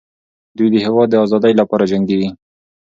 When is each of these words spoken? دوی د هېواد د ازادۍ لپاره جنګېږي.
دوی 0.57 0.67
د 0.71 0.75
هېواد 0.85 1.07
د 1.11 1.15
ازادۍ 1.25 1.53
لپاره 1.61 1.89
جنګېږي. 1.91 2.29